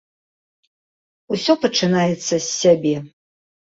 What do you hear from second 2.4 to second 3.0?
сябе.